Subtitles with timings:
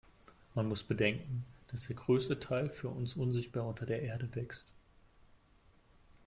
[0.55, 4.73] Man muss bedenken, dass der größte Teil für uns unsichtbar unter der Erde wächst.